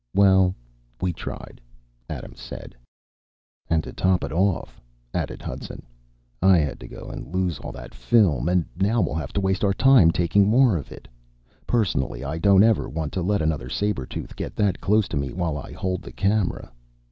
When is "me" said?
15.17-15.33